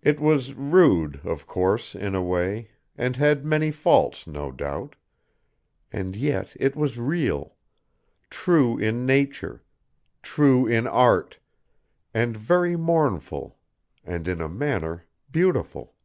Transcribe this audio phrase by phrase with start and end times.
[0.00, 4.96] It was rude, of course, in a way, and had many faults, no doubt;
[5.92, 7.56] and yet it was real,
[8.30, 9.62] true in nature,
[10.22, 11.38] true in art,
[12.14, 13.58] and very mournful,
[14.02, 15.96] and in a manner beautiful.